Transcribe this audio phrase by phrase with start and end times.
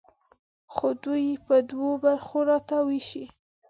[0.73, 3.25] خو دوی یې په دوو برخو راته ویشي.